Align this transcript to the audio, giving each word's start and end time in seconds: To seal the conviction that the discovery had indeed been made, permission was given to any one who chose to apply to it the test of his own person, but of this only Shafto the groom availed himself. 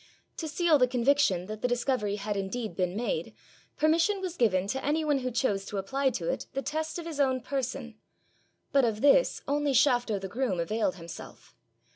To 0.37 0.47
seal 0.47 0.79
the 0.79 0.87
conviction 0.87 1.45
that 1.45 1.61
the 1.61 1.67
discovery 1.67 2.15
had 2.15 2.35
indeed 2.35 2.75
been 2.75 2.95
made, 2.95 3.35
permission 3.77 4.19
was 4.19 4.35
given 4.35 4.65
to 4.69 4.83
any 4.83 5.05
one 5.05 5.19
who 5.19 5.29
chose 5.29 5.63
to 5.65 5.77
apply 5.77 6.09
to 6.17 6.27
it 6.27 6.47
the 6.53 6.63
test 6.63 6.97
of 6.97 7.05
his 7.05 7.19
own 7.19 7.39
person, 7.39 7.99
but 8.71 8.83
of 8.83 9.01
this 9.01 9.43
only 9.47 9.73
Shafto 9.73 10.19
the 10.19 10.27
groom 10.27 10.59
availed 10.59 10.95
himself. 10.95 11.55